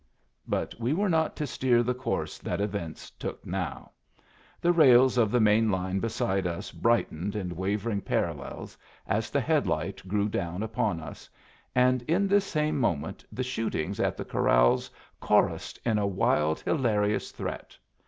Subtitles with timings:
[0.47, 3.91] But we were not to steer the course that events took now.
[4.59, 8.75] The rails of the main line beside us brightened in wavering parallels
[9.05, 11.29] as the headlight grew down upon us,
[11.75, 17.29] and in this same moment the shootings at the corrals chorused in a wild, hilarious
[17.29, 17.77] threat.